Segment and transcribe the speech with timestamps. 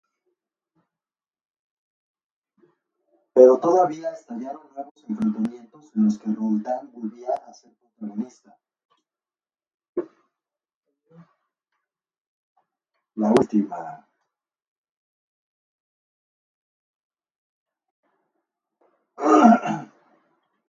[3.35, 8.57] Pero todavía estallaron nuevos enfrentamientos en los que Roldán volvía a ser protagonista.